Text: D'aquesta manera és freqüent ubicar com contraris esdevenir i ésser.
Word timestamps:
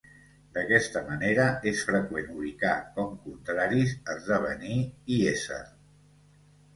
D'aquesta 0.53 1.01
manera 1.09 1.43
és 1.71 1.83
freqüent 1.89 2.31
ubicar 2.35 2.71
com 2.95 3.11
contraris 3.25 3.93
esdevenir 4.15 4.79
i 5.17 5.21
ésser. 5.33 5.61